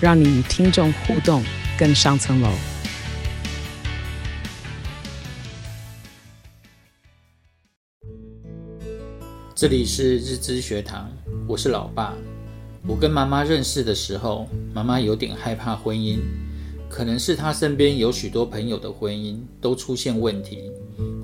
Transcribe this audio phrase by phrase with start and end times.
[0.00, 1.42] 让你与听众互动
[1.76, 2.48] 更上层楼。
[9.56, 11.10] 这里是日知学堂，
[11.48, 12.14] 我是老爸。
[12.86, 16.20] 我跟妈妈认识的时候，妈妈有点害怕婚姻。
[16.88, 20.70] 可能是她身边有许多朋友的婚姻都出现问题。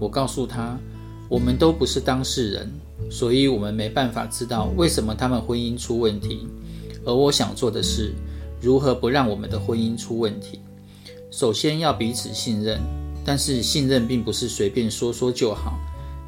[0.00, 0.78] 我告诉她，
[1.28, 2.72] 我们都不是当事人，
[3.10, 6.48] 所以我们没办法知道为什么他们婚姻出问题。
[7.04, 8.14] 而我想做的是，
[8.62, 10.60] 如何不让我们的婚姻出问题。
[11.30, 12.80] 首先要彼此信任，
[13.24, 15.78] 但是信任并不是随便说说就好。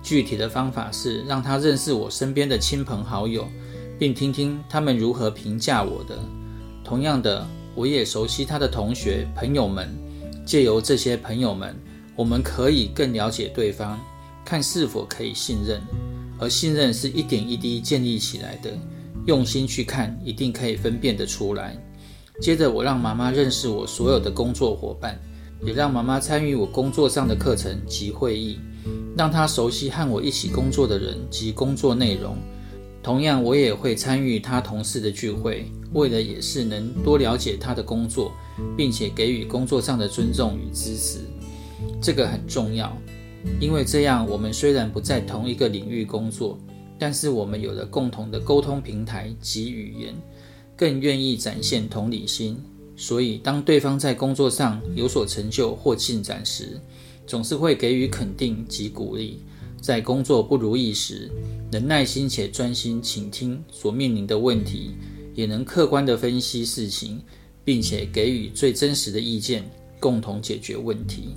[0.03, 3.47] 具体的方法是让他认识我身边的亲朋好友，
[3.98, 6.19] 并听听他们如何评价我的。
[6.84, 7.47] 同样的。
[7.77, 9.92] 我也熟悉他的同学朋友们，
[10.47, 11.75] 借由这些朋友们，
[12.14, 13.98] 我们可以更了解对方，
[14.44, 15.83] 看是否可以信任。
[16.39, 18.70] 而信任是一点一滴建立起来的，
[19.27, 21.77] 用心去看，一定可以分辨得出来。
[22.41, 25.19] 接着，我让妈妈认识我所有的工作伙伴，
[25.65, 28.59] 也让妈妈参与我工作上的课程及会议，
[29.17, 32.37] 让她熟悉和我一起工作的人及工作内容。
[33.03, 38.33] 同样，我也会参与他同事的聚会，为的也是能多了解他的工作，
[38.77, 41.21] 并且给予工作上的尊重与支持。
[42.01, 42.97] 这个很重要，
[43.61, 46.59] 因为这样我们虽然不在同一个领域工作，
[46.99, 50.15] 但是我们有了共同的沟通平台及语言，
[50.77, 52.56] 更愿意展现同理心。
[52.97, 56.81] 所以，当对方在工作上有所成就或进展时，
[57.27, 59.41] 总是会给予肯定及鼓励。
[59.81, 61.31] 在工作不如意时，
[61.71, 64.93] 能耐心且专心倾听所面临的问题，
[65.34, 67.20] 也能客观地分析事情，
[67.65, 69.69] 并且给予最真实的意见，
[70.00, 71.34] 共同解决问题。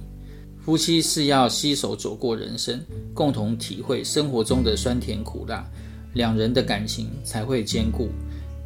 [0.59, 2.79] 夫妻是要携手走过人生，
[3.13, 5.66] 共同体会生活中的酸甜苦辣，
[6.13, 8.09] 两人的感情才会坚固，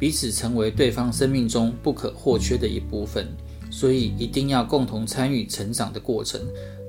[0.02, 3.24] 彼此成为对方生命中不可或缺的一部分。
[3.70, 6.40] 所以一定要共同参与成长的过程，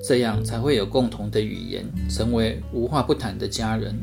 [0.04, 3.96] 这样才会有共同的语言，成为无话不谈的家人。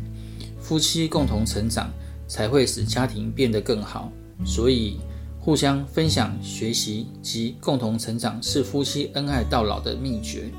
[0.62, 1.92] 夫妻共同成长，
[2.26, 4.10] 才会使家庭变得更好。
[4.46, 4.98] 所以，
[5.42, 10.50] 互相分享、学习及共同成长是夫妻恩爱到老的秘诀。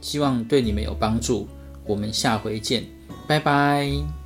[0.00, 1.46] 希望对你们有帮助。
[1.86, 2.82] 我们下回见，
[3.28, 4.21] 拜拜。